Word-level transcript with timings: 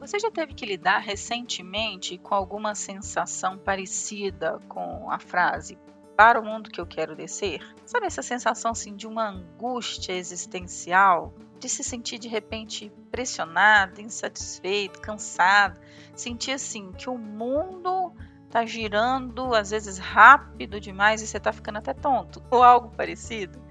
Você 0.00 0.18
já 0.18 0.30
teve 0.30 0.54
que 0.54 0.64
lidar 0.64 1.00
recentemente 1.00 2.16
com 2.16 2.34
alguma 2.34 2.74
sensação 2.74 3.58
parecida 3.58 4.58
com 4.66 5.10
a 5.10 5.18
frase 5.18 5.78
para 6.16 6.40
o 6.40 6.44
mundo 6.44 6.70
que 6.70 6.80
eu 6.80 6.86
quero 6.86 7.14
descer? 7.14 7.60
Sabe 7.84 8.06
essa 8.06 8.22
sensação 8.22 8.70
assim 8.70 8.96
de 8.96 9.06
uma 9.06 9.28
angústia 9.28 10.14
existencial, 10.14 11.34
de 11.58 11.68
se 11.68 11.84
sentir 11.84 12.18
de 12.18 12.28
repente 12.28 12.90
pressionado, 13.10 14.00
insatisfeito, 14.00 15.02
cansado, 15.02 15.78
sentir 16.16 16.52
assim 16.52 16.92
que 16.92 17.10
o 17.10 17.18
mundo 17.18 18.10
tá 18.48 18.64
girando 18.64 19.54
às 19.54 19.70
vezes 19.70 19.98
rápido 19.98 20.80
demais 20.80 21.20
e 21.20 21.26
você 21.26 21.38
tá 21.38 21.52
ficando 21.52 21.76
até 21.76 21.92
tonto 21.92 22.42
ou 22.50 22.62
algo 22.62 22.88
parecido? 22.96 23.62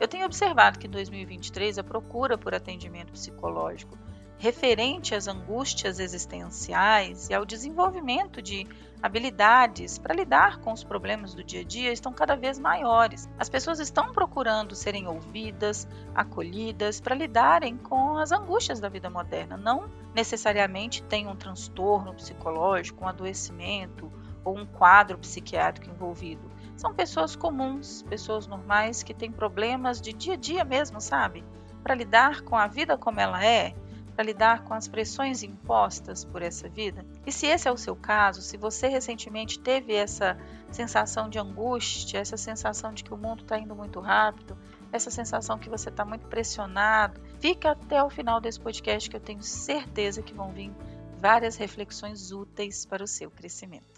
Eu 0.00 0.08
tenho 0.08 0.26
observado 0.26 0.76
que 0.76 0.88
em 0.88 0.90
2023 0.90 1.78
a 1.78 1.84
procura 1.84 2.36
por 2.36 2.52
atendimento 2.52 3.12
psicológico 3.12 3.96
referente 4.38 5.14
às 5.14 5.26
angústias 5.26 5.98
existenciais 5.98 7.28
e 7.28 7.34
ao 7.34 7.44
desenvolvimento 7.44 8.40
de 8.40 8.66
habilidades 9.02 9.98
para 9.98 10.14
lidar 10.14 10.58
com 10.60 10.72
os 10.72 10.82
problemas 10.84 11.34
do 11.34 11.42
dia 11.42 11.60
a 11.60 11.64
dia 11.64 11.92
estão 11.92 12.12
cada 12.12 12.36
vez 12.36 12.58
maiores. 12.58 13.28
As 13.36 13.48
pessoas 13.48 13.80
estão 13.80 14.12
procurando 14.12 14.74
serem 14.74 15.08
ouvidas, 15.08 15.88
acolhidas 16.14 17.00
para 17.00 17.16
lidarem 17.16 17.76
com 17.76 18.16
as 18.16 18.30
angústias 18.30 18.78
da 18.78 18.88
vida 18.88 19.10
moderna. 19.10 19.56
Não 19.56 19.90
necessariamente 20.14 21.02
tem 21.02 21.26
um 21.26 21.36
transtorno 21.36 22.14
psicológico, 22.14 23.04
um 23.04 23.08
adoecimento 23.08 24.10
ou 24.44 24.56
um 24.56 24.66
quadro 24.66 25.18
psiquiátrico 25.18 25.90
envolvido. 25.90 26.48
São 26.76 26.94
pessoas 26.94 27.34
comuns, 27.34 28.02
pessoas 28.02 28.46
normais 28.46 29.02
que 29.02 29.12
têm 29.12 29.32
problemas 29.32 30.00
de 30.00 30.12
dia 30.12 30.34
a 30.34 30.36
dia 30.36 30.64
mesmo, 30.64 31.00
sabe? 31.00 31.44
Para 31.82 31.96
lidar 31.96 32.42
com 32.42 32.56
a 32.56 32.68
vida 32.68 32.96
como 32.96 33.18
ela 33.18 33.44
é 33.44 33.74
para 34.18 34.24
lidar 34.24 34.64
com 34.64 34.74
as 34.74 34.88
pressões 34.88 35.44
impostas 35.44 36.24
por 36.24 36.42
essa 36.42 36.68
vida? 36.68 37.06
E 37.24 37.30
se 37.30 37.46
esse 37.46 37.68
é 37.68 37.70
o 37.70 37.76
seu 37.76 37.94
caso, 37.94 38.42
se 38.42 38.56
você 38.56 38.88
recentemente 38.88 39.60
teve 39.60 39.94
essa 39.94 40.36
sensação 40.72 41.28
de 41.28 41.38
angústia, 41.38 42.18
essa 42.18 42.36
sensação 42.36 42.92
de 42.92 43.04
que 43.04 43.14
o 43.14 43.16
mundo 43.16 43.42
está 43.42 43.56
indo 43.56 43.76
muito 43.76 44.00
rápido, 44.00 44.58
essa 44.90 45.08
sensação 45.08 45.56
que 45.56 45.70
você 45.70 45.88
está 45.88 46.04
muito 46.04 46.26
pressionado, 46.26 47.20
fica 47.38 47.70
até 47.70 48.02
o 48.02 48.10
final 48.10 48.40
desse 48.40 48.58
podcast 48.58 49.08
que 49.08 49.14
eu 49.14 49.20
tenho 49.20 49.40
certeza 49.40 50.20
que 50.20 50.34
vão 50.34 50.50
vir 50.50 50.72
várias 51.20 51.54
reflexões 51.54 52.32
úteis 52.32 52.84
para 52.84 53.04
o 53.04 53.06
seu 53.06 53.30
crescimento. 53.30 53.97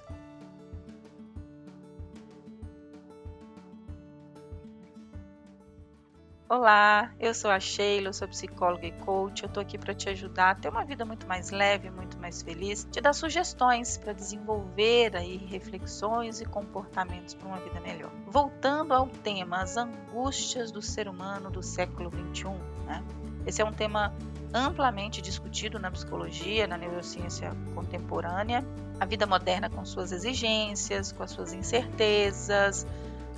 Olá, 6.52 7.12
eu 7.20 7.32
sou 7.32 7.48
a 7.48 7.60
Sheila, 7.60 8.12
sou 8.12 8.26
psicóloga 8.26 8.84
e 8.84 8.90
coach. 8.90 9.44
Eu 9.44 9.46
estou 9.46 9.60
aqui 9.60 9.78
para 9.78 9.94
te 9.94 10.08
ajudar 10.08 10.50
a 10.50 10.54
ter 10.56 10.68
uma 10.68 10.84
vida 10.84 11.04
muito 11.04 11.24
mais 11.24 11.52
leve, 11.52 11.92
muito 11.92 12.18
mais 12.18 12.42
feliz, 12.42 12.84
te 12.90 13.00
dar 13.00 13.12
sugestões 13.12 13.96
para 13.96 14.12
desenvolver 14.12 15.16
aí 15.16 15.36
reflexões 15.36 16.40
e 16.40 16.44
comportamentos 16.44 17.34
para 17.34 17.46
uma 17.46 17.58
vida 17.58 17.78
melhor. 17.80 18.10
Voltando 18.26 18.92
ao 18.92 19.06
tema, 19.06 19.62
as 19.62 19.76
angústias 19.76 20.72
do 20.72 20.82
ser 20.82 21.06
humano 21.06 21.52
do 21.52 21.62
século 21.62 22.10
21, 22.10 22.52
né? 22.84 23.00
Esse 23.46 23.62
é 23.62 23.64
um 23.64 23.72
tema 23.72 24.12
amplamente 24.52 25.22
discutido 25.22 25.78
na 25.78 25.88
psicologia, 25.88 26.66
na 26.66 26.76
neurociência 26.76 27.52
contemporânea. 27.76 28.66
A 28.98 29.04
vida 29.04 29.24
moderna 29.24 29.70
com 29.70 29.84
suas 29.84 30.10
exigências, 30.10 31.12
com 31.12 31.22
as 31.22 31.30
suas 31.30 31.52
incertezas, 31.52 32.84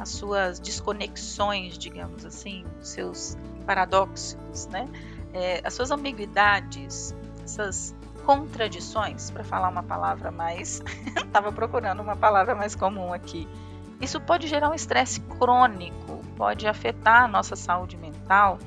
as 0.03 0.09
suas 0.09 0.59
desconexões, 0.59 1.79
digamos 1.79 2.27
assim, 2.27 2.65
os 2.81 2.89
seus 2.89 3.39
paradoxos, 3.65 4.67
né? 4.67 4.89
É, 5.33 5.61
as 5.65 5.73
suas 5.75 5.91
ambiguidades, 5.93 7.15
essas 7.43 7.95
contradições, 8.27 9.31
para 9.31 9.45
falar 9.45 9.69
uma 9.69 9.83
palavra 9.83 10.31
mais. 10.31 10.83
Estava 11.17 11.53
procurando 11.53 12.03
uma 12.03 12.17
palavra 12.17 12.55
mais 12.55 12.75
comum 12.75 13.13
aqui. 13.13 13.49
Isso 14.01 14.21
pode 14.21 14.49
gerar 14.49 14.71
um 14.71 14.75
estresse 14.75 15.21
crônico, 15.21 16.21
pode 16.37 16.67
afetar 16.67 17.23
a 17.23 17.29
nossa 17.29 17.55
saúde 17.55 17.97
mental 17.97 18.59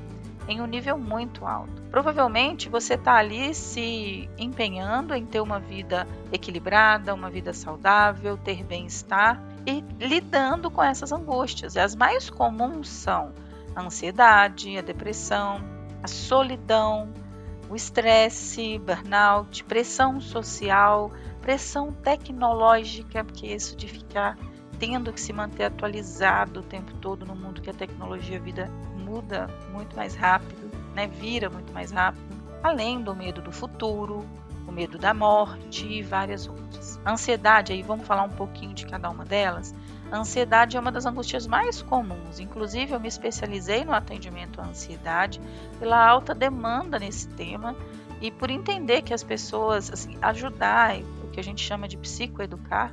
em 0.48 0.62
um 0.62 0.66
nível 0.66 0.96
muito 0.96 1.44
alto. 1.44 1.82
Provavelmente 1.90 2.70
você 2.70 2.94
está 2.94 3.16
ali 3.16 3.52
se 3.54 4.30
empenhando 4.38 5.14
em 5.14 5.26
ter 5.26 5.40
uma 5.40 5.60
vida 5.60 6.06
equilibrada, 6.32 7.12
uma 7.12 7.28
vida 7.28 7.52
saudável, 7.52 8.38
ter 8.38 8.64
bem-estar 8.64 9.55
e 9.66 9.84
lidando 9.98 10.70
com 10.70 10.82
essas 10.82 11.10
angústias. 11.12 11.76
As 11.76 11.94
mais 11.94 12.30
comuns 12.30 12.88
são 12.88 13.32
a 13.74 13.82
ansiedade, 13.82 14.78
a 14.78 14.80
depressão, 14.80 15.60
a 16.02 16.08
solidão, 16.08 17.12
o 17.68 17.74
estresse, 17.74 18.78
burnout, 18.78 19.64
pressão 19.64 20.20
social, 20.20 21.10
pressão 21.40 21.92
tecnológica, 21.92 23.24
porque 23.24 23.48
isso 23.48 23.76
de 23.76 23.88
ficar 23.88 24.38
tendo 24.78 25.12
que 25.12 25.20
se 25.20 25.32
manter 25.32 25.64
atualizado 25.64 26.60
o 26.60 26.62
tempo 26.62 26.94
todo 26.94 27.26
no 27.26 27.34
mundo 27.34 27.60
que 27.60 27.70
a 27.70 27.74
tecnologia 27.74 28.38
vida 28.38 28.70
muda 28.96 29.48
muito 29.72 29.96
mais 29.96 30.14
rápido, 30.14 30.70
né? 30.94 31.06
Vira 31.06 31.48
muito 31.48 31.72
mais 31.72 31.90
rápido, 31.90 32.36
além 32.62 33.02
do 33.02 33.14
medo 33.14 33.40
do 33.40 33.50
futuro, 33.50 34.24
o 34.66 34.72
medo 34.72 34.98
da 34.98 35.14
morte 35.14 35.86
e 35.86 36.02
várias 36.02 36.46
outras. 36.46 36.85
Ansiedade, 37.06 37.72
aí 37.72 37.82
vamos 37.82 38.06
falar 38.06 38.24
um 38.24 38.30
pouquinho 38.30 38.74
de 38.74 38.84
cada 38.84 39.08
uma 39.08 39.24
delas. 39.24 39.74
A 40.10 40.18
ansiedade 40.18 40.76
é 40.76 40.80
uma 40.80 40.90
das 40.90 41.06
angústias 41.06 41.46
mais 41.46 41.80
comuns. 41.82 42.40
Inclusive, 42.40 42.92
eu 42.92 43.00
me 43.00 43.08
especializei 43.08 43.84
no 43.84 43.92
atendimento 43.92 44.60
à 44.60 44.64
ansiedade 44.64 45.40
pela 45.78 46.04
alta 46.04 46.34
demanda 46.34 46.98
nesse 46.98 47.28
tema 47.28 47.76
e 48.20 48.30
por 48.30 48.50
entender 48.50 49.02
que 49.02 49.14
as 49.14 49.22
pessoas, 49.22 49.92
assim, 49.92 50.16
ajudar, 50.20 50.96
o 51.22 51.28
que 51.30 51.40
a 51.40 51.44
gente 51.44 51.62
chama 51.62 51.86
de 51.86 51.96
psicoeducar? 51.96 52.92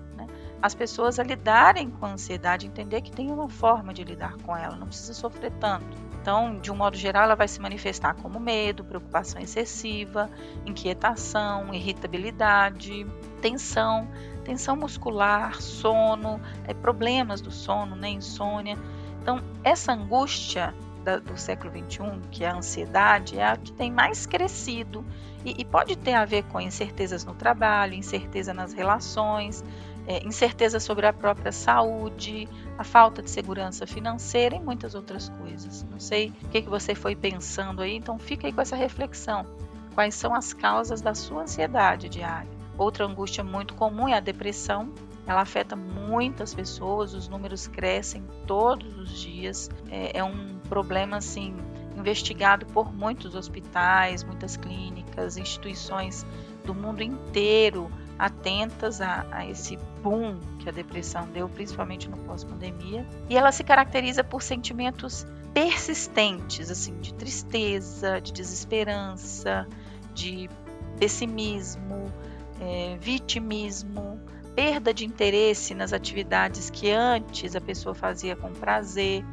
As 0.63 0.73
pessoas 0.73 1.19
a 1.19 1.23
lidarem 1.23 1.89
com 1.89 2.05
a 2.05 2.13
ansiedade, 2.13 2.65
entender 2.65 3.01
que 3.01 3.11
tem 3.11 3.29
uma 3.29 3.49
forma 3.49 3.93
de 3.93 4.01
lidar 4.01 4.37
com 4.43 4.55
ela, 4.55 4.77
não 4.77 4.87
precisa 4.87 5.13
sofrer 5.13 5.51
tanto. 5.59 5.85
Então, 6.21 6.57
de 6.57 6.71
um 6.71 6.75
modo 6.75 6.95
geral, 6.95 7.23
ela 7.25 7.35
vai 7.35 7.49
se 7.49 7.59
manifestar 7.59 8.13
como 8.13 8.39
medo, 8.39 8.81
preocupação 8.81 9.41
excessiva, 9.41 10.29
inquietação, 10.65 11.73
irritabilidade, 11.73 13.05
tensão, 13.41 14.07
tensão 14.45 14.77
muscular, 14.77 15.61
sono, 15.61 16.39
é, 16.65 16.73
problemas 16.73 17.41
do 17.41 17.51
sono, 17.51 17.97
né, 17.97 18.07
insônia. 18.07 18.77
Então, 19.21 19.43
essa 19.65 19.91
angústia 19.91 20.73
da, 21.03 21.17
do 21.17 21.37
século 21.37 21.73
XXI, 21.73 22.21
que 22.31 22.45
é 22.45 22.47
a 22.47 22.55
ansiedade, 22.55 23.37
é 23.37 23.45
a 23.45 23.57
que 23.57 23.73
tem 23.73 23.91
mais 23.91 24.25
crescido 24.25 25.05
e, 25.43 25.55
e 25.59 25.65
pode 25.65 25.97
ter 25.97 26.13
a 26.13 26.23
ver 26.23 26.43
com 26.43 26.61
incertezas 26.61 27.25
no 27.25 27.33
trabalho, 27.33 27.93
incerteza 27.95 28.53
nas 28.53 28.71
relações, 28.71 29.61
é, 30.07 30.25
incerteza 30.25 30.79
sobre 30.79 31.05
a 31.05 31.13
própria 31.13 31.51
saúde, 31.51 32.47
a 32.77 32.83
falta 32.83 33.21
de 33.21 33.29
segurança 33.29 33.87
financeira 33.87 34.55
e 34.55 34.59
muitas 34.59 34.95
outras 34.95 35.29
coisas. 35.29 35.85
Não 35.89 35.99
sei 35.99 36.33
o 36.43 36.49
que, 36.49 36.61
que 36.61 36.69
você 36.69 36.93
foi 36.93 37.15
pensando 37.15 37.81
aí, 37.81 37.95
então 37.95 38.17
fica 38.19 38.47
aí 38.47 38.53
com 38.53 38.61
essa 38.61 38.75
reflexão. 38.75 39.45
Quais 39.93 40.15
são 40.15 40.33
as 40.33 40.53
causas 40.53 41.01
da 41.01 41.13
sua 41.13 41.43
ansiedade 41.43 42.09
diária? 42.09 42.49
Outra 42.77 43.05
angústia 43.05 43.43
muito 43.43 43.75
comum 43.75 44.07
é 44.07 44.15
a 44.15 44.19
depressão. 44.19 44.91
Ela 45.25 45.41
afeta 45.41 45.75
muitas 45.75 46.53
pessoas, 46.53 47.13
os 47.13 47.29
números 47.29 47.67
crescem 47.67 48.23
todos 48.45 48.97
os 48.97 49.11
dias. 49.21 49.69
É, 49.89 50.17
é 50.17 50.23
um 50.23 50.59
problema 50.67 51.17
assim 51.17 51.55
investigado 51.95 52.65
por 52.65 52.91
muitos 52.91 53.35
hospitais, 53.35 54.23
muitas 54.23 54.57
clínicas, 54.57 55.37
instituições 55.37 56.25
do 56.65 56.73
mundo 56.73 57.03
inteiro 57.03 57.89
atentas 58.17 59.01
a, 59.01 59.25
a, 59.31 59.45
esse 59.47 59.77
boom 60.01 60.39
que 60.59 60.69
a 60.69 60.71
depressão 60.71 61.27
deu, 61.27 61.49
principalmente 61.49 62.09
no 62.09 62.17
pós-pandemia. 62.17 63.05
E 63.29 63.37
ela 63.37 63.51
se 63.51 63.63
caracteriza 63.63 64.23
por 64.23 64.41
sentimentos 64.41 65.25
persistentes, 65.53 66.71
assim, 66.71 66.97
de 66.99 67.13
tristeza, 67.13 68.19
de 68.19 68.33
desesperança, 68.33 69.67
de 70.13 70.49
pessimismo, 70.97 72.11
é, 72.59 72.97
vitimismo, 72.99 74.19
perda 74.55 74.93
de 74.93 75.05
interesse 75.05 75.73
nas 75.73 75.93
atividades 75.93 76.69
que 76.69 76.91
antes 76.91 77.55
a 77.55 77.61
pessoa 77.61 77.93
fazia 77.95 78.35
com 78.35 78.51
prazer, 78.53 79.25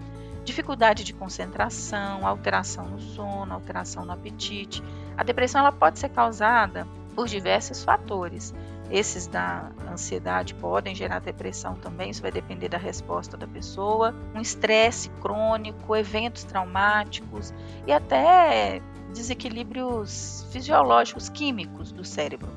dificuldade 0.44 1.04
de 1.04 1.12
concentração, 1.12 2.26
alteração 2.26 2.86
no 2.86 3.00
sono, 3.00 3.52
alteração 3.52 4.04
no 4.04 4.12
apetite. 4.12 4.82
A 5.16 5.22
depressão 5.22 5.60
ela 5.60 5.72
pode 5.72 5.98
ser 5.98 6.08
causada 6.08 6.86
por 7.14 7.28
diversos 7.28 7.84
fatores. 7.84 8.54
Esses 8.90 9.28
da 9.28 9.70
ansiedade 9.88 10.54
podem 10.54 10.94
gerar 10.94 11.20
depressão 11.20 11.76
também, 11.76 12.10
isso 12.10 12.20
vai 12.20 12.32
depender 12.32 12.68
da 12.68 12.78
resposta 12.78 13.36
da 13.36 13.46
pessoa, 13.46 14.12
um 14.34 14.40
estresse 14.40 15.08
crônico, 15.20 15.94
eventos 15.94 16.42
traumáticos 16.42 17.54
e 17.86 17.92
até 17.92 18.82
desequilíbrios 19.12 20.44
fisiológicos, 20.50 21.28
químicos 21.28 21.92
do 21.92 22.04
cérebro. 22.04 22.48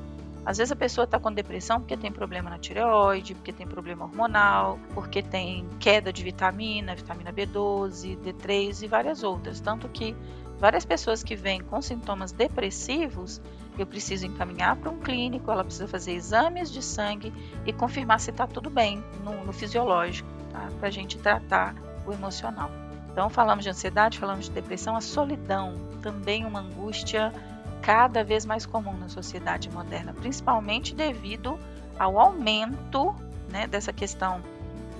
Às 0.44 0.58
vezes 0.58 0.72
a 0.72 0.76
pessoa 0.76 1.04
está 1.04 1.18
com 1.18 1.32
depressão 1.32 1.80
porque 1.80 1.96
tem 1.96 2.12
problema 2.12 2.50
na 2.50 2.58
tireoide, 2.58 3.34
porque 3.34 3.52
tem 3.52 3.66
problema 3.66 4.04
hormonal, 4.04 4.78
porque 4.92 5.22
tem 5.22 5.66
queda 5.80 6.12
de 6.12 6.22
vitamina, 6.22 6.94
vitamina 6.94 7.32
B12, 7.32 8.18
D3 8.18 8.82
e 8.82 8.88
várias 8.88 9.22
outras. 9.22 9.58
Tanto 9.60 9.88
que 9.88 10.14
várias 10.58 10.84
pessoas 10.84 11.22
que 11.22 11.34
vêm 11.34 11.62
com 11.62 11.80
sintomas 11.80 12.30
depressivos, 12.30 13.40
eu 13.82 13.86
preciso 13.86 14.26
encaminhar 14.26 14.76
para 14.76 14.90
um 14.90 14.98
clínico, 14.98 15.50
ela 15.50 15.64
precisa 15.64 15.88
fazer 15.88 16.12
exames 16.12 16.70
de 16.70 16.82
sangue 16.82 17.32
e 17.66 17.72
confirmar 17.72 18.20
se 18.20 18.30
está 18.30 18.46
tudo 18.46 18.70
bem 18.70 19.02
no, 19.22 19.44
no 19.44 19.52
fisiológico, 19.52 20.28
tá? 20.50 20.68
para 20.78 20.88
a 20.88 20.92
gente 20.92 21.18
tratar 21.18 21.74
o 22.06 22.12
emocional. 22.12 22.70
Então, 23.10 23.30
falamos 23.30 23.64
de 23.64 23.70
ansiedade, 23.70 24.18
falamos 24.18 24.46
de 24.46 24.50
depressão, 24.50 24.96
a 24.96 25.00
solidão, 25.00 25.74
também 26.02 26.44
uma 26.44 26.60
angústia 26.60 27.32
cada 27.80 28.24
vez 28.24 28.44
mais 28.44 28.66
comum 28.66 28.96
na 28.96 29.08
sociedade 29.08 29.70
moderna, 29.70 30.12
principalmente 30.12 30.94
devido 30.94 31.58
ao 31.98 32.18
aumento 32.18 33.14
né, 33.50 33.66
dessa 33.66 33.92
questão 33.92 34.42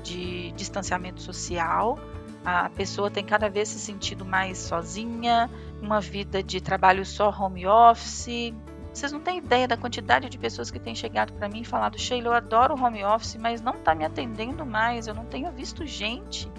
de 0.03 0.53
distanciamento 0.53 1.21
social. 1.21 1.99
A 2.45 2.69
pessoa 2.69 3.11
tem 3.11 3.25
cada 3.25 3.49
vez 3.49 3.69
se 3.71 3.79
sentido 3.79 4.25
mais 4.25 4.59
sozinha, 4.59 5.51
uma 5.81 6.01
vida 6.01 6.43
de 6.43 6.61
trabalho 6.61 7.05
só 7.05 7.31
home 7.31 7.67
office. 7.67 8.53
Vocês 8.93 9.11
não 9.11 9.21
têm 9.21 9.39
ideia 9.39 9.67
da 9.67 9.77
quantidade 9.77 10.29
de 10.29 10.39
pessoas 10.39 10.71
que 10.71 10.79
têm 10.79 10.95
chegado 10.95 11.33
para 11.33 11.49
mim 11.49 11.63
e 11.63 11.65
falado: 11.65 11.99
Sheila, 11.99 12.29
eu 12.29 12.33
adoro 12.35 12.75
home 12.75 13.03
office, 13.05 13.37
mas 13.37 13.61
não 13.61 13.75
está 13.75 13.95
me 13.95 14.05
atendendo 14.05 14.67
mais, 14.67 15.07
eu 15.07 15.15
não 15.15 15.25
tenho 15.25 15.51
visto 15.51 15.87
gente 15.87 16.51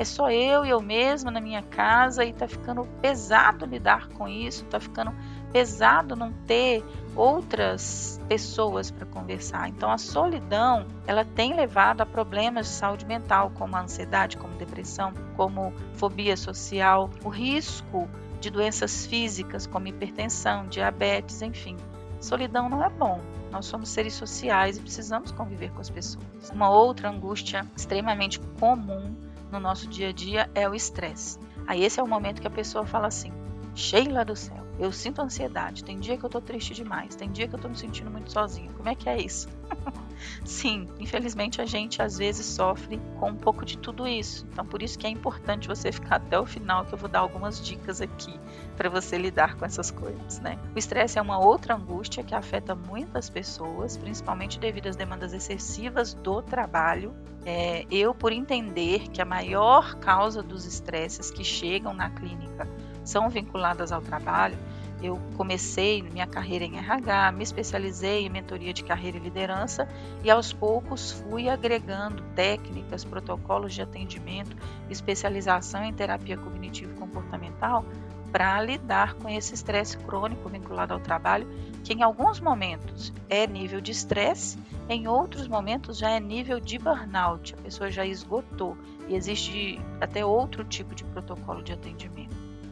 é 0.00 0.04
só 0.04 0.30
eu 0.30 0.64
e 0.64 0.70
eu 0.70 0.80
mesma 0.80 1.30
na 1.30 1.42
minha 1.42 1.62
casa 1.62 2.24
e 2.24 2.32
tá 2.32 2.48
ficando 2.48 2.86
pesado 3.02 3.66
lidar 3.66 4.08
com 4.08 4.26
isso, 4.26 4.64
tá 4.64 4.80
ficando 4.80 5.12
pesado 5.52 6.16
não 6.16 6.32
ter 6.46 6.84
outras 7.14 8.20
pessoas 8.28 8.90
para 8.90 9.06
conversar. 9.06 9.68
Então 9.68 9.90
a 9.90 9.98
solidão, 9.98 10.86
ela 11.06 11.24
tem 11.24 11.54
levado 11.54 12.00
a 12.00 12.06
problemas 12.06 12.66
de 12.66 12.72
saúde 12.72 13.04
mental, 13.04 13.50
como 13.54 13.76
a 13.76 13.82
ansiedade, 13.82 14.36
como 14.36 14.54
depressão, 14.54 15.12
como 15.36 15.72
fobia 15.94 16.36
social, 16.36 17.10
o 17.24 17.28
risco 17.28 18.08
de 18.40 18.50
doenças 18.50 19.06
físicas 19.06 19.66
como 19.66 19.88
hipertensão, 19.88 20.66
diabetes, 20.66 21.42
enfim. 21.42 21.76
Solidão 22.20 22.68
não 22.68 22.84
é 22.84 22.88
bom. 22.88 23.20
Nós 23.50 23.66
somos 23.66 23.88
seres 23.88 24.14
sociais 24.14 24.76
e 24.76 24.80
precisamos 24.80 25.32
conviver 25.32 25.72
com 25.72 25.80
as 25.80 25.90
pessoas. 25.90 26.24
Uma 26.52 26.70
outra 26.70 27.10
angústia 27.10 27.66
extremamente 27.76 28.38
comum 28.58 29.14
no 29.50 29.58
nosso 29.58 29.88
dia 29.88 30.10
a 30.10 30.12
dia 30.12 30.48
é 30.54 30.68
o 30.68 30.74
estresse. 30.74 31.38
Aí 31.66 31.84
esse 31.84 31.98
é 31.98 32.02
o 32.02 32.08
momento 32.08 32.40
que 32.40 32.46
a 32.46 32.50
pessoa 32.50 32.86
fala 32.86 33.08
assim: 33.08 33.32
Sheila 33.74 34.24
do 34.24 34.36
céu, 34.36 34.64
eu 34.80 34.90
sinto 34.90 35.20
ansiedade. 35.20 35.84
Tem 35.84 36.00
dia 36.00 36.16
que 36.16 36.24
eu 36.24 36.30
tô 36.30 36.40
triste 36.40 36.72
demais, 36.72 37.14
tem 37.14 37.30
dia 37.30 37.46
que 37.46 37.54
eu 37.54 37.58
tô 37.58 37.68
me 37.68 37.76
sentindo 37.76 38.10
muito 38.10 38.32
sozinha. 38.32 38.72
Como 38.72 38.88
é 38.88 38.94
que 38.94 39.08
é 39.08 39.20
isso? 39.20 39.46
Sim, 40.44 40.88
infelizmente 40.98 41.60
a 41.60 41.66
gente 41.66 42.02
às 42.02 42.18
vezes 42.18 42.46
sofre 42.46 43.00
com 43.18 43.30
um 43.30 43.36
pouco 43.36 43.64
de 43.64 43.76
tudo 43.76 44.06
isso. 44.06 44.46
Então 44.50 44.64
por 44.64 44.82
isso 44.82 44.98
que 44.98 45.06
é 45.06 45.10
importante 45.10 45.68
você 45.68 45.92
ficar 45.92 46.16
até 46.16 46.38
o 46.40 46.46
final 46.46 46.84
que 46.86 46.94
eu 46.94 46.98
vou 46.98 47.08
dar 47.08 47.20
algumas 47.20 47.64
dicas 47.64 48.00
aqui 48.00 48.34
para 48.76 48.88
você 48.88 49.18
lidar 49.18 49.56
com 49.56 49.66
essas 49.66 49.90
coisas, 49.90 50.40
né? 50.40 50.58
O 50.74 50.78
estresse 50.78 51.18
é 51.18 51.22
uma 51.22 51.38
outra 51.38 51.74
angústia 51.74 52.24
que 52.24 52.34
afeta 52.34 52.74
muitas 52.74 53.28
pessoas, 53.28 53.98
principalmente 53.98 54.58
devido 54.58 54.86
às 54.86 54.96
demandas 54.96 55.34
excessivas 55.34 56.14
do 56.14 56.40
trabalho. 56.40 57.14
É, 57.44 57.86
eu, 57.90 58.14
por 58.14 58.32
entender 58.32 59.08
que 59.08 59.20
a 59.20 59.24
maior 59.24 59.94
causa 59.96 60.42
dos 60.42 60.66
estresses 60.66 61.30
que 61.30 61.42
chegam 61.42 61.94
na 61.94 62.10
clínica 62.10 62.68
são 63.10 63.28
vinculadas 63.28 63.90
ao 63.90 64.00
trabalho, 64.00 64.56
eu 65.02 65.18
comecei 65.36 66.02
minha 66.02 66.26
carreira 66.26 66.64
em 66.64 66.76
RH, 66.76 67.32
me 67.32 67.42
especializei 67.42 68.26
em 68.26 68.28
mentoria 68.28 68.72
de 68.72 68.84
carreira 68.84 69.16
e 69.16 69.20
liderança 69.20 69.88
e 70.22 70.30
aos 70.30 70.52
poucos 70.52 71.10
fui 71.12 71.48
agregando 71.48 72.22
técnicas, 72.34 73.02
protocolos 73.02 73.72
de 73.74 73.80
atendimento, 73.80 74.54
especialização 74.90 75.82
em 75.84 75.92
terapia 75.92 76.36
cognitivo 76.36 76.94
comportamental 76.96 77.84
para 78.30 78.62
lidar 78.62 79.14
com 79.14 79.28
esse 79.28 79.54
estresse 79.54 79.96
crônico 79.98 80.48
vinculado 80.48 80.92
ao 80.92 81.00
trabalho, 81.00 81.48
que 81.82 81.94
em 81.94 82.02
alguns 82.02 82.38
momentos 82.38 83.12
é 83.28 83.46
nível 83.46 83.80
de 83.80 83.90
estresse, 83.90 84.58
em 84.88 85.08
outros 85.08 85.48
momentos 85.48 85.98
já 85.98 86.10
é 86.10 86.20
nível 86.20 86.60
de 86.60 86.78
burnout, 86.78 87.54
a 87.54 87.62
pessoa 87.62 87.90
já 87.90 88.04
esgotou 88.04 88.76
e 89.08 89.16
existe 89.16 89.80
até 90.00 90.24
outro 90.24 90.62
tipo 90.62 90.94
de 90.94 91.04
protocolo 91.04 91.62
de 91.62 91.72
atendimento. 91.72 92.29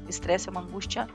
Estresse 0.09 0.49
é 0.49 0.53
uma 0.53 0.61
angústia 0.61 1.09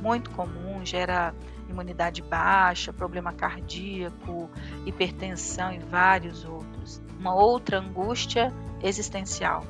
muito 0.00 0.30
comum, 0.30 0.84
gera 0.84 1.34
imunidade 1.68 2.22
baixa, 2.22 2.92
problema 2.92 3.32
cardíaco, 3.32 4.50
hipertensão 4.84 5.72
e 5.72 5.78
vários 5.78 6.44
outros. 6.44 7.00
Uma 7.18 7.34
outra 7.34 7.78
angústia 7.78 8.52
existencial, 8.82 9.64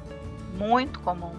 muito 0.56 1.00
comum, 1.00 1.34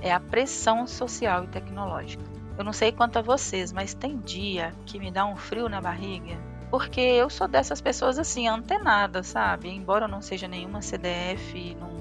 é 0.00 0.12
a 0.12 0.20
pressão 0.20 0.86
social 0.86 1.44
e 1.44 1.48
tecnológica. 1.48 2.22
Eu 2.56 2.64
não 2.64 2.72
sei 2.72 2.90
quanto 2.90 3.18
a 3.18 3.22
vocês, 3.22 3.72
mas 3.72 3.94
tem 3.94 4.18
dia 4.18 4.74
que 4.84 4.98
me 4.98 5.10
dá 5.10 5.24
um 5.24 5.36
frio 5.36 5.68
na 5.68 5.80
barriga, 5.80 6.36
porque 6.70 7.00
eu 7.00 7.30
sou 7.30 7.46
dessas 7.46 7.80
pessoas 7.80 8.18
assim, 8.18 8.48
antenadas, 8.48 9.28
sabe? 9.28 9.68
Embora 9.68 10.06
eu 10.06 10.08
não 10.08 10.20
seja 10.20 10.48
nenhuma 10.48 10.82
CDF, 10.82 11.76
não 11.78 11.97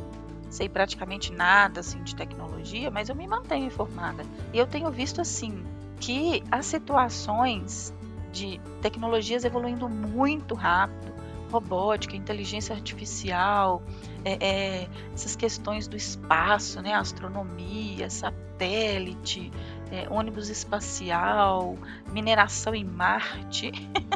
sei 0.49 0.69
praticamente 0.69 1.31
nada 1.33 1.81
assim 1.81 2.01
de 2.03 2.15
tecnologia, 2.15 2.89
mas 2.89 3.09
eu 3.09 3.15
me 3.15 3.27
mantenho 3.27 3.65
informada. 3.65 4.23
E 4.53 4.57
eu 4.57 4.67
tenho 4.67 4.89
visto 4.91 5.21
assim 5.21 5.63
que 5.99 6.43
as 6.51 6.65
situações 6.65 7.93
de 8.31 8.59
tecnologias 8.81 9.43
evoluindo 9.43 9.89
muito 9.89 10.53
rápido, 10.53 11.13
robótica, 11.51 12.15
inteligência 12.15 12.75
artificial, 12.75 13.81
é, 14.23 14.45
é, 14.45 14.89
essas 15.13 15.35
questões 15.35 15.87
do 15.87 15.95
espaço, 15.95 16.81
né, 16.81 16.93
astronomia, 16.93 18.09
satélite, 18.09 19.51
é, 19.91 20.07
ônibus 20.09 20.49
espacial, 20.49 21.77
mineração 22.11 22.75
em 22.75 22.83
Marte, 22.83 23.71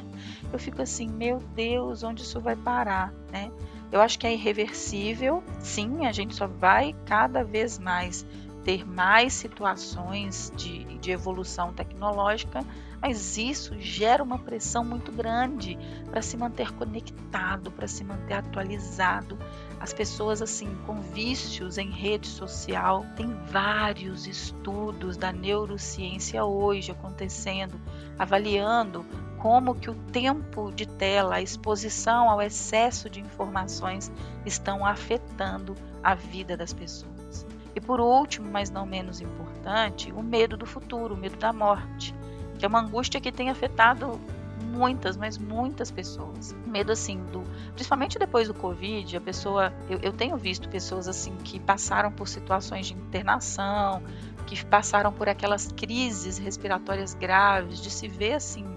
eu 0.51 0.59
fico 0.59 0.81
assim, 0.81 1.07
meu 1.07 1.37
Deus, 1.55 2.03
onde 2.03 2.21
isso 2.21 2.39
vai 2.41 2.55
parar, 2.55 3.13
né? 3.31 3.49
Eu 3.91 3.99
acho 3.99 4.17
que 4.17 4.25
é 4.25 4.33
irreversível, 4.33 5.43
sim, 5.59 6.05
a 6.05 6.11
gente 6.11 6.33
só 6.33 6.47
vai 6.47 6.95
cada 7.05 7.43
vez 7.43 7.77
mais 7.77 8.25
ter 8.63 8.85
mais 8.85 9.33
situações 9.33 10.51
de, 10.55 10.83
de 10.99 11.11
evolução 11.11 11.73
tecnológica, 11.73 12.63
mas 13.01 13.37
isso 13.37 13.75
gera 13.79 14.21
uma 14.21 14.37
pressão 14.37 14.85
muito 14.85 15.11
grande 15.11 15.77
para 16.09 16.21
se 16.21 16.37
manter 16.37 16.71
conectado, 16.73 17.71
para 17.71 17.87
se 17.87 18.03
manter 18.03 18.35
atualizado. 18.35 19.37
As 19.79 19.91
pessoas 19.91 20.41
assim 20.41 20.75
com 20.85 21.01
vícios 21.01 21.79
em 21.79 21.89
rede 21.89 22.27
social, 22.27 23.03
tem 23.17 23.33
vários 23.47 24.27
estudos 24.27 25.17
da 25.17 25.33
neurociência 25.33 26.45
hoje 26.45 26.91
acontecendo, 26.91 27.81
avaliando 28.19 29.03
como 29.41 29.73
que 29.73 29.89
o 29.89 29.95
tempo 29.95 30.71
de 30.71 30.85
tela, 30.85 31.35
a 31.35 31.41
exposição 31.41 32.29
ao 32.29 32.39
excesso 32.39 33.09
de 33.09 33.19
informações 33.19 34.11
estão 34.45 34.85
afetando 34.85 35.75
a 36.03 36.13
vida 36.13 36.55
das 36.55 36.71
pessoas. 36.71 37.47
E 37.75 37.81
por 37.81 37.99
último, 37.99 38.51
mas 38.51 38.69
não 38.69 38.85
menos 38.85 39.19
importante, 39.19 40.11
o 40.11 40.21
medo 40.21 40.55
do 40.55 40.67
futuro, 40.67 41.15
o 41.15 41.17
medo 41.17 41.37
da 41.37 41.51
morte, 41.51 42.13
que 42.59 42.65
é 42.65 42.67
uma 42.67 42.81
angústia 42.81 43.19
que 43.19 43.31
tem 43.31 43.49
afetado 43.49 44.19
muitas, 44.61 45.17
mas 45.17 45.39
muitas 45.39 45.89
pessoas. 45.89 46.55
Medo 46.67 46.91
assim 46.91 47.17
do, 47.31 47.43
principalmente 47.73 48.19
depois 48.19 48.47
do 48.47 48.53
Covid, 48.53 49.17
a 49.17 49.21
pessoa, 49.21 49.73
eu, 49.89 49.97
eu 50.03 50.13
tenho 50.13 50.37
visto 50.37 50.69
pessoas 50.69 51.07
assim 51.07 51.35
que 51.37 51.59
passaram 51.59 52.11
por 52.11 52.27
situações 52.27 52.85
de 52.85 52.93
internação, 52.93 54.03
que 54.45 54.63
passaram 54.65 55.11
por 55.11 55.27
aquelas 55.27 55.71
crises 55.71 56.37
respiratórias 56.37 57.15
graves, 57.15 57.81
de 57.81 57.89
se 57.89 58.07
ver 58.07 58.33
assim 58.33 58.70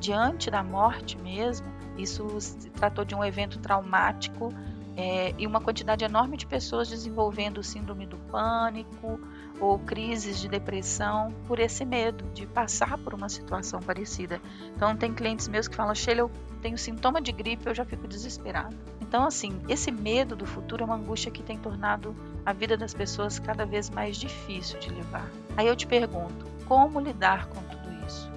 diante 0.00 0.50
da 0.50 0.62
morte 0.62 1.16
mesmo. 1.18 1.66
Isso 1.96 2.40
se 2.40 2.70
tratou 2.70 3.04
de 3.04 3.14
um 3.14 3.22
evento 3.22 3.58
traumático 3.58 4.52
é, 4.96 5.34
e 5.38 5.46
uma 5.46 5.60
quantidade 5.60 6.04
enorme 6.04 6.36
de 6.36 6.46
pessoas 6.46 6.88
desenvolvendo 6.88 7.62
síndrome 7.62 8.06
do 8.06 8.16
pânico 8.16 9.20
ou 9.60 9.78
crises 9.78 10.38
de 10.40 10.48
depressão 10.48 11.32
por 11.46 11.58
esse 11.58 11.84
medo 11.84 12.24
de 12.32 12.46
passar 12.46 12.98
por 12.98 13.14
uma 13.14 13.28
situação 13.28 13.80
parecida. 13.80 14.40
Então, 14.74 14.96
tem 14.96 15.12
clientes 15.12 15.46
meus 15.48 15.68
que 15.68 15.76
falam: 15.76 15.94
Sheila, 15.94 16.20
eu 16.20 16.30
tenho 16.60 16.76
sintoma 16.76 17.20
de 17.20 17.32
gripe, 17.32 17.66
eu 17.66 17.74
já 17.74 17.84
fico 17.84 18.08
desesperado. 18.08 18.76
Então, 19.00 19.24
assim, 19.24 19.60
esse 19.68 19.90
medo 19.90 20.34
do 20.34 20.46
futuro 20.46 20.82
é 20.82 20.86
uma 20.86 20.96
angústia 20.96 21.30
que 21.30 21.42
tem 21.42 21.58
tornado 21.58 22.14
a 22.44 22.52
vida 22.52 22.76
das 22.76 22.94
pessoas 22.94 23.38
cada 23.38 23.66
vez 23.66 23.90
mais 23.90 24.16
difícil 24.16 24.78
de 24.78 24.90
levar. 24.90 25.28
Aí 25.56 25.66
eu 25.66 25.76
te 25.76 25.86
pergunto: 25.86 26.46
como 26.66 27.00
lidar 27.00 27.46
com 27.46 27.60
tudo 27.62 28.06
isso? 28.06 28.30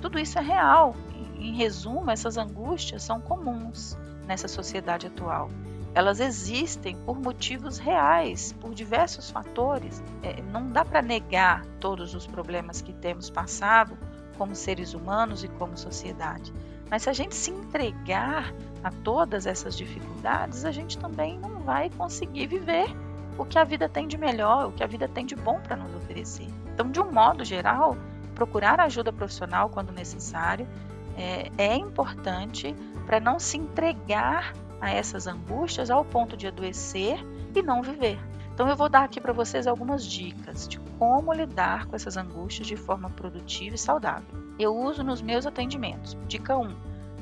Tudo 0.00 0.18
isso 0.18 0.38
é 0.38 0.42
real. 0.42 0.94
Em 1.36 1.54
resumo, 1.54 2.10
essas 2.10 2.36
angústias 2.36 3.02
são 3.02 3.20
comuns 3.20 3.96
nessa 4.26 4.48
sociedade 4.48 5.06
atual 5.06 5.50
elas 5.98 6.20
existem 6.20 6.96
por 6.98 7.18
motivos 7.20 7.78
reais, 7.78 8.52
por 8.60 8.72
diversos 8.72 9.30
fatores. 9.30 10.00
É, 10.22 10.40
não 10.42 10.68
dá 10.68 10.84
para 10.84 11.02
negar 11.02 11.64
todos 11.80 12.14
os 12.14 12.24
problemas 12.24 12.80
que 12.80 12.92
temos 12.92 13.30
passado 13.30 13.98
como 14.36 14.54
seres 14.54 14.94
humanos 14.94 15.42
e 15.42 15.48
como 15.48 15.76
sociedade. 15.76 16.52
Mas 16.88 17.02
se 17.02 17.10
a 17.10 17.12
gente 17.12 17.34
se 17.34 17.50
entregar 17.50 18.54
a 18.84 18.90
todas 18.90 19.44
essas 19.44 19.76
dificuldades, 19.76 20.64
a 20.64 20.70
gente 20.70 20.96
também 20.96 21.36
não 21.38 21.58
vai 21.60 21.90
conseguir 21.90 22.46
viver 22.46 22.86
o 23.36 23.44
que 23.44 23.58
a 23.58 23.64
vida 23.64 23.88
tem 23.88 24.06
de 24.06 24.16
melhor, 24.16 24.68
o 24.68 24.72
que 24.72 24.84
a 24.84 24.86
vida 24.86 25.08
tem 25.08 25.26
de 25.26 25.34
bom 25.34 25.60
para 25.60 25.76
nos 25.76 25.92
oferecer. 25.96 26.46
Então, 26.72 26.90
de 26.90 27.00
um 27.00 27.10
modo 27.10 27.44
geral, 27.44 27.96
procurar 28.38 28.78
ajuda 28.78 29.12
profissional 29.12 29.68
quando 29.68 29.92
necessário, 29.92 30.66
é, 31.16 31.50
é 31.58 31.74
importante 31.74 32.72
para 33.04 33.18
não 33.18 33.40
se 33.40 33.56
entregar 33.56 34.54
a 34.80 34.90
essas 34.90 35.26
angústias 35.26 35.90
ao 35.90 36.04
ponto 36.04 36.36
de 36.36 36.46
adoecer 36.46 37.18
e 37.52 37.60
não 37.60 37.82
viver. 37.82 38.16
Então 38.54 38.68
eu 38.68 38.76
vou 38.76 38.88
dar 38.88 39.02
aqui 39.02 39.20
para 39.20 39.32
vocês 39.32 39.66
algumas 39.66 40.06
dicas 40.06 40.68
de 40.68 40.78
como 40.98 41.32
lidar 41.32 41.86
com 41.86 41.96
essas 41.96 42.16
angústias 42.16 42.68
de 42.68 42.76
forma 42.76 43.10
produtiva 43.10 43.74
e 43.74 43.78
saudável. 43.78 44.38
Eu 44.56 44.76
uso 44.76 45.02
nos 45.02 45.20
meus 45.20 45.44
atendimentos. 45.44 46.16
Dica 46.28 46.56
1: 46.56 46.72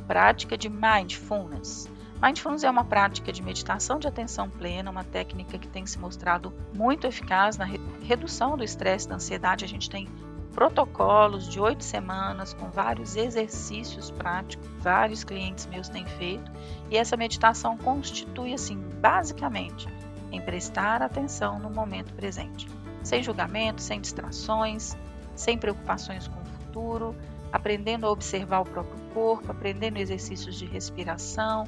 prática 0.07 0.57
de 0.57 0.69
mindfulness. 0.69 1.89
Mindfulness 2.23 2.65
é 2.65 2.71
uma 2.71 2.85
prática 2.85 3.33
de 3.33 3.43
meditação 3.43 3.99
de 3.99 4.09
atenção 4.09 4.49
plena, 4.49 4.91
uma 4.91 5.05
técnica 5.05 5.59
que 5.59 5.69
tem 5.69 5.87
se 5.87 5.99
mostrado 5.99 6.53
muito 6.75 7.07
eficaz 7.07 7.57
na 7.57 7.67
redução 8.03 8.57
do 8.57 8.65
estresse 8.65 9.07
e 9.07 9.09
da 9.11 9.17
ansiedade. 9.17 9.65
A 9.65 9.69
gente 9.69 9.89
tem 9.89 10.09
protocolos 10.57 11.47
de 11.47 11.61
oito 11.61 11.85
semanas 11.85 12.55
com 12.55 12.71
vários 12.71 13.15
exercícios 13.15 14.11
práticos, 14.11 14.67
vários 14.79 15.23
clientes 15.23 15.67
meus 15.67 15.91
têm 15.91 16.07
feito, 16.07 16.51
e 16.91 16.97
essa 16.97 17.15
meditação 17.15 17.77
constitui, 17.77 18.55
assim, 18.55 18.79
basicamente, 18.99 19.87
em 20.33 20.41
prestar 20.41 21.03
atenção 21.03 21.59
no 21.59 21.69
momento 21.69 22.15
presente, 22.15 22.67
sem 23.03 23.23
julgamento, 23.23 23.83
sem 23.83 24.01
distrações, 24.01 24.97
sem 25.35 25.59
preocupações 25.59 26.27
com 26.27 26.41
o 26.41 26.47
futuro, 26.47 27.15
aprendendo 27.53 28.07
a 28.07 28.11
observar 28.11 28.61
o 28.61 28.65
próprio 28.65 28.99
corpo, 29.13 29.53
aprendendo 29.53 29.99
exercícios 29.99 30.55
de 30.55 30.65
respiração, 30.65 31.65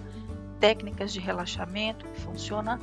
técnicas 0.59 1.13
de 1.13 1.21
relaxamento, 1.21 2.07
que 2.07 2.21
funciona 2.23 2.81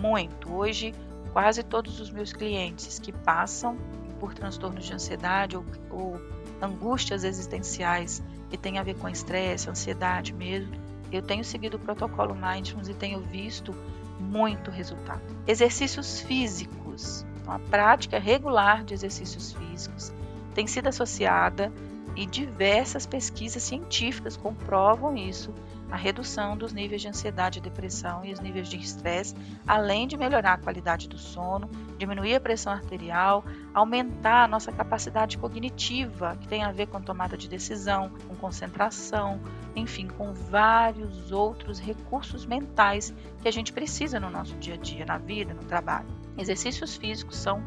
muito. 0.00 0.54
Hoje, 0.54 0.94
quase 1.32 1.64
todos 1.64 1.98
os 1.98 2.12
meus 2.12 2.32
clientes 2.32 3.00
que 3.00 3.10
passam 3.10 3.76
por 4.22 4.34
transtornos 4.34 4.84
de 4.84 4.94
ansiedade 4.94 5.56
ou, 5.56 5.64
ou 5.90 6.20
angústias 6.62 7.24
existenciais 7.24 8.22
que 8.48 8.56
tem 8.56 8.78
a 8.78 8.82
ver 8.84 8.94
com 8.94 9.08
estresse, 9.08 9.68
ansiedade 9.68 10.32
mesmo, 10.32 10.76
eu 11.10 11.20
tenho 11.20 11.42
seguido 11.42 11.76
o 11.76 11.80
protocolo 11.80 12.32
Mindfulness 12.32 12.88
e 12.88 12.94
tenho 12.94 13.18
visto 13.18 13.74
muito 14.20 14.70
resultado. 14.70 15.20
Exercícios 15.44 16.20
físicos. 16.20 17.26
Então, 17.40 17.52
a 17.52 17.58
prática 17.58 18.20
regular 18.20 18.84
de 18.84 18.94
exercícios 18.94 19.54
físicos 19.54 20.12
tem 20.54 20.68
sido 20.68 20.86
associada 20.86 21.72
e 22.16 22.26
diversas 22.26 23.06
pesquisas 23.06 23.62
científicas 23.62 24.36
comprovam 24.36 25.16
isso 25.16 25.52
a 25.92 25.96
redução 25.96 26.56
dos 26.56 26.72
níveis 26.72 27.02
de 27.02 27.08
ansiedade 27.08 27.58
e 27.58 27.62
depressão 27.62 28.24
e 28.24 28.32
os 28.32 28.40
níveis 28.40 28.66
de 28.66 28.78
estresse, 28.78 29.34
além 29.66 30.08
de 30.08 30.16
melhorar 30.16 30.54
a 30.54 30.56
qualidade 30.56 31.06
do 31.06 31.18
sono, 31.18 31.68
diminuir 31.98 32.34
a 32.34 32.40
pressão 32.40 32.72
arterial, 32.72 33.44
aumentar 33.74 34.44
a 34.44 34.48
nossa 34.48 34.72
capacidade 34.72 35.36
cognitiva, 35.36 36.34
que 36.40 36.48
tem 36.48 36.64
a 36.64 36.72
ver 36.72 36.86
com 36.86 36.98
tomada 36.98 37.36
de 37.36 37.46
decisão, 37.46 38.10
com 38.26 38.34
concentração, 38.34 39.38
enfim, 39.76 40.08
com 40.08 40.32
vários 40.32 41.30
outros 41.30 41.78
recursos 41.78 42.46
mentais 42.46 43.12
que 43.42 43.48
a 43.48 43.52
gente 43.52 43.70
precisa 43.70 44.18
no 44.18 44.30
nosso 44.30 44.56
dia 44.56 44.74
a 44.74 44.78
dia, 44.78 45.04
na 45.04 45.18
vida, 45.18 45.52
no 45.52 45.64
trabalho. 45.64 46.08
Exercícios 46.38 46.96
físicos 46.96 47.36
são 47.36 47.62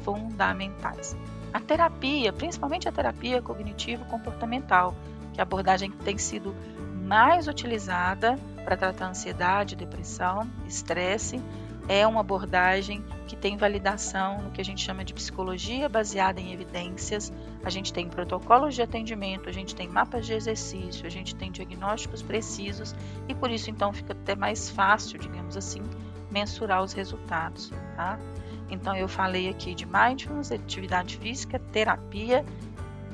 fundamentais. 0.00 1.16
A 1.52 1.60
terapia, 1.60 2.32
principalmente 2.32 2.88
a 2.88 2.92
terapia 2.92 3.40
cognitivo-comportamental, 3.40 4.94
que 5.32 5.40
é 5.40 5.42
a 5.42 5.44
abordagem 5.44 5.90
que 5.90 5.98
tem 5.98 6.18
sido 6.18 6.54
mais 7.08 7.48
utilizada 7.48 8.38
para 8.64 8.76
tratar 8.76 9.08
ansiedade, 9.08 9.74
depressão, 9.74 10.46
estresse. 10.66 11.40
É 11.88 12.06
uma 12.06 12.20
abordagem 12.20 13.02
que 13.26 13.34
tem 13.34 13.56
validação 13.56 14.42
no 14.42 14.50
que 14.50 14.60
a 14.60 14.64
gente 14.64 14.84
chama 14.84 15.02
de 15.02 15.14
psicologia 15.14 15.88
baseada 15.88 16.38
em 16.38 16.52
evidências. 16.52 17.32
A 17.64 17.70
gente 17.70 17.94
tem 17.94 18.06
protocolos 18.08 18.74
de 18.74 18.82
atendimento, 18.82 19.48
a 19.48 19.52
gente 19.52 19.74
tem 19.74 19.88
mapas 19.88 20.26
de 20.26 20.34
exercício, 20.34 21.06
a 21.06 21.08
gente 21.08 21.34
tem 21.34 21.50
diagnósticos 21.50 22.20
precisos 22.20 22.94
e 23.26 23.34
por 23.34 23.50
isso 23.50 23.70
então 23.70 23.90
fica 23.90 24.12
até 24.12 24.36
mais 24.36 24.68
fácil, 24.68 25.18
digamos 25.18 25.56
assim, 25.56 25.82
mensurar 26.30 26.82
os 26.82 26.92
resultados, 26.92 27.72
tá? 27.96 28.18
Então 28.70 28.94
eu 28.96 29.08
falei 29.08 29.48
aqui 29.48 29.74
de 29.74 29.86
mindfulness, 29.86 30.52
atividade 30.52 31.16
física, 31.16 31.58
terapia 31.58 32.44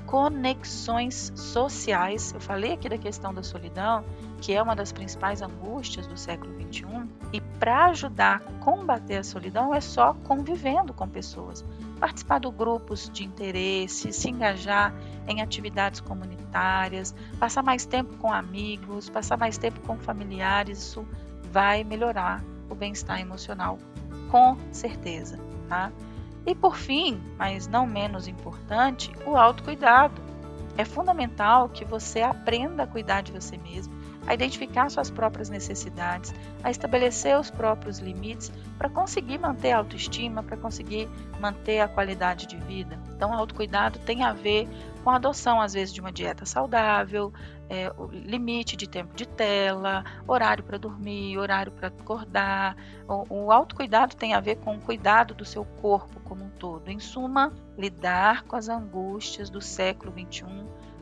conexões 0.06 1.32
sociais. 1.34 2.32
Eu 2.32 2.40
falei 2.40 2.72
aqui 2.72 2.88
da 2.88 2.98
questão 2.98 3.34
da 3.34 3.42
solidão, 3.42 4.04
que 4.40 4.52
é 4.52 4.62
uma 4.62 4.76
das 4.76 4.92
principais 4.92 5.42
angústias 5.42 6.06
do 6.06 6.16
século 6.16 6.52
XXI, 6.60 6.86
e 7.32 7.40
para 7.40 7.86
ajudar 7.86 8.42
a 8.46 8.64
combater 8.64 9.16
a 9.16 9.24
solidão 9.24 9.74
é 9.74 9.80
só 9.80 10.14
convivendo 10.24 10.92
com 10.92 11.08
pessoas, 11.08 11.64
participar 11.98 12.38
de 12.38 12.50
grupos 12.50 13.10
de 13.12 13.24
interesse, 13.24 14.12
se 14.12 14.30
engajar 14.30 14.94
em 15.26 15.40
atividades 15.40 16.00
comunitárias, 16.00 17.14
passar 17.38 17.62
mais 17.62 17.86
tempo 17.86 18.16
com 18.18 18.32
amigos, 18.32 19.08
passar 19.08 19.36
mais 19.36 19.58
tempo 19.58 19.80
com 19.80 19.98
familiares, 19.98 20.78
isso 20.78 21.04
vai 21.50 21.82
melhorar 21.82 22.44
o 22.68 22.74
bem-estar 22.74 23.20
emocional, 23.20 23.78
com 24.34 24.56
certeza, 24.72 25.38
tá? 25.68 25.92
E 26.44 26.56
por 26.56 26.74
fim, 26.74 27.22
mas 27.38 27.68
não 27.68 27.86
menos 27.86 28.26
importante, 28.26 29.12
o 29.24 29.36
autocuidado. 29.36 30.20
É 30.76 30.84
fundamental 30.84 31.68
que 31.68 31.84
você 31.84 32.20
aprenda 32.20 32.82
a 32.82 32.86
cuidar 32.88 33.20
de 33.20 33.30
você 33.30 33.56
mesmo, 33.56 33.94
a 34.26 34.34
identificar 34.34 34.90
suas 34.90 35.08
próprias 35.08 35.48
necessidades, 35.48 36.34
a 36.64 36.70
estabelecer 36.72 37.38
os 37.38 37.48
próprios 37.48 38.00
limites 38.00 38.50
para 38.76 38.88
conseguir 38.88 39.38
manter 39.38 39.70
a 39.70 39.78
autoestima, 39.78 40.42
para 40.42 40.56
conseguir 40.56 41.08
manter 41.38 41.78
a 41.78 41.86
qualidade 41.86 42.48
de 42.48 42.56
vida. 42.56 42.98
Então, 43.14 43.32
autocuidado 43.32 44.00
tem 44.00 44.24
a 44.24 44.32
ver 44.32 44.68
com 45.04 45.10
a 45.10 45.16
adoção, 45.16 45.60
às 45.60 45.74
vezes, 45.74 45.92
de 45.92 46.00
uma 46.00 46.10
dieta 46.10 46.46
saudável, 46.46 47.30
é, 47.68 47.92
limite 48.10 48.74
de 48.74 48.88
tempo 48.88 49.14
de 49.14 49.28
tela, 49.28 50.02
horário 50.26 50.64
para 50.64 50.78
dormir, 50.78 51.36
horário 51.36 51.70
para 51.70 51.88
acordar. 51.88 52.74
O, 53.06 53.44
o 53.44 53.52
autocuidado 53.52 54.16
tem 54.16 54.32
a 54.32 54.40
ver 54.40 54.56
com 54.56 54.74
o 54.74 54.80
cuidado 54.80 55.34
do 55.34 55.44
seu 55.44 55.62
corpo 55.82 56.18
como 56.20 56.44
um 56.44 56.48
todo. 56.48 56.88
Em 56.88 56.98
suma, 56.98 57.52
lidar 57.76 58.44
com 58.44 58.56
as 58.56 58.70
angústias 58.70 59.50
do 59.50 59.60
século 59.60 60.10
XXI 60.10 60.46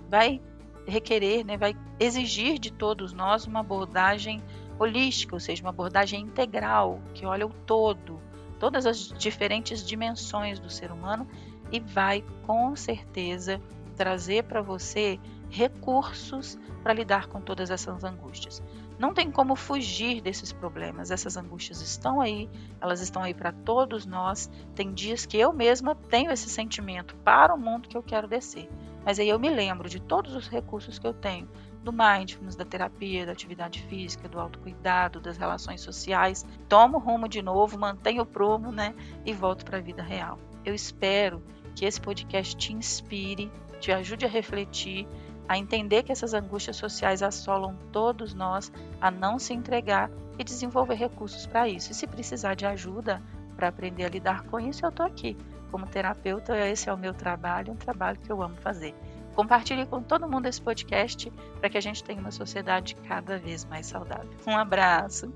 vai 0.09 0.43
requerer, 0.85 1.47
né, 1.47 1.57
vai 1.57 1.77
exigir 2.01 2.59
de 2.59 2.73
todos 2.73 3.13
nós 3.13 3.47
uma 3.47 3.61
abordagem 3.61 4.43
holística, 4.81 5.33
ou 5.33 5.39
seja, 5.39 5.63
uma 5.63 5.71
abordagem 5.71 6.21
integral, 6.21 7.01
que 7.15 7.25
olha 7.25 7.47
o 7.47 7.51
todo, 7.51 8.21
todas 8.59 8.85
as 8.85 8.99
diferentes 9.17 9.87
dimensões 9.87 10.59
do 10.59 10.69
ser 10.69 10.91
humano 10.91 11.25
e 11.71 11.79
vai 11.79 12.25
com 12.45 12.75
certeza 12.75 13.61
trazer 14.03 14.43
para 14.43 14.61
você 14.61 15.21
recursos 15.49 16.59
para 16.83 16.93
lidar 16.93 17.29
com 17.29 17.41
todas 17.41 17.71
essas 17.71 18.03
angústias. 18.03 18.61
Não 18.99 19.15
tem 19.15 19.31
como 19.31 19.55
fugir 19.55 20.21
desses 20.21 20.53
problemas, 20.53 21.13
essas 21.13 21.37
angústias 21.37 21.81
estão 21.81 22.21
aí, 22.21 22.51
elas 22.81 23.01
estão 23.01 23.23
aí 23.23 23.33
para 23.33 23.53
todos 23.53 24.05
nós. 24.05 24.51
Tem 24.75 24.93
dias 24.93 25.25
que 25.25 25.39
eu 25.39 25.53
mesma 25.53 25.95
tenho 25.95 26.33
esse 26.33 26.51
sentimento 26.51 27.15
para 27.19 27.55
o 27.55 27.59
mundo 27.59 27.89
que 27.89 27.97
eu 27.97 28.03
quero 28.03 28.27
descer. 28.27 28.69
Mas 29.05 29.21
aí 29.21 29.29
eu 29.29 29.39
me 29.39 29.51
lembro 29.51 29.89
de 29.89 30.01
todos 30.01 30.35
os 30.35 30.49
recursos 30.49 30.99
que 30.99 31.07
eu 31.07 31.15
tenho, 31.15 31.49
do 31.85 31.93
mindfulness, 31.93 32.57
da 32.57 32.65
terapia, 32.65 33.25
da 33.25 33.31
atividade 33.31 33.83
física, 33.83 34.29
do 34.29 34.41
autocuidado, 34.41 35.21
das 35.21 35.37
relações 35.37 35.81
sociais. 35.81 36.45
Tomo 36.69 36.99
rumo 36.99 37.29
de 37.29 37.41
novo, 37.41 37.79
mantenho 37.79 38.23
o 38.23 38.27
prumo, 38.27 38.73
né? 38.73 38.97
E 39.25 39.33
volto 39.33 39.65
para 39.65 39.79
a 39.79 39.81
vida 39.81 40.03
real. 40.03 40.41
Eu 40.65 40.75
espero 40.75 41.41
que 41.75 41.85
esse 41.85 42.01
podcast 42.01 42.57
te 42.57 42.73
inspire, 42.73 43.51
te 43.83 43.93
ajude 43.93 44.25
a 44.25 44.29
refletir, 44.29 45.09
a 45.49 45.59
entender 45.59 46.05
que 46.05 46.13
essas 46.13 46.33
angústias 46.33 46.77
sociais 46.77 47.23
assolam 47.23 47.77
todos 47.91 48.33
nós, 48.33 48.73
a 49.01 49.11
não 49.11 49.39
se 49.39 49.53
entregar 49.53 50.09
e 50.39 50.45
desenvolver 50.45 50.95
recursos 50.95 51.47
para 51.47 51.69
isso. 51.69 51.91
E 51.91 51.95
se 51.95 52.07
precisar 52.07 52.55
de 52.55 52.65
ajuda 52.65 53.21
para 53.57 53.69
aprender 53.69 54.05
a 54.05 54.09
lidar 54.09 54.45
com 54.45 54.61
isso, 54.61 54.87
eu 54.87 54.91
estou 54.91 55.05
aqui 55.05 55.37
como 55.73 55.87
terapeuta, 55.87 56.57
esse 56.69 56.89
é 56.89 56.93
o 56.93 56.99
meu 56.99 57.15
trabalho, 57.15 57.73
um 57.73 57.77
trabalho 57.77 58.19
que 58.19 58.31
eu 58.31 58.43
amo 58.43 58.57
fazer. 58.57 58.95
Compartilhe 59.35 59.87
com 59.87 60.03
todo 60.03 60.29
mundo 60.29 60.47
esse 60.47 60.61
podcast 60.61 61.33
para 61.59 61.71
que 61.71 61.79
a 61.79 61.81
gente 61.81 62.05
tenha 62.05 62.21
uma 62.21 62.31
sociedade 62.31 62.95
cada 63.09 63.39
vez 63.39 63.65
mais 63.65 63.87
saudável. 63.87 64.31
Um 64.47 64.57
abraço! 64.57 65.33